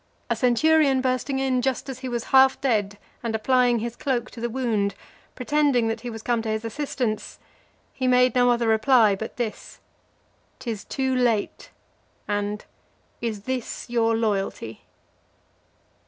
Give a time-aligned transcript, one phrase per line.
[0.31, 4.41] A centurion bursting in just as he was half dead, and applying his cloak to
[4.41, 4.95] the wound,
[5.35, 7.37] pretending that he was come to his assistance,
[7.93, 9.79] he made no other reply but this,
[10.57, 11.69] "'Tis too late;"
[12.27, 12.65] and
[13.21, 14.85] "Is this your loyalty?"